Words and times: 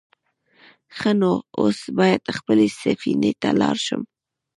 _ښه 0.97 1.11
نو، 1.19 1.31
اوس 1.59 1.79
بايد 1.97 2.23
خپلې 2.37 2.67
سفينې 2.81 3.31
ته 3.41 3.49
لاړ 3.61 3.75
شم. 3.85 4.01